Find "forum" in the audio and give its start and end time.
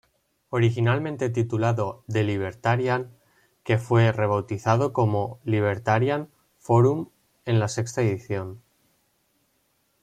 6.57-7.11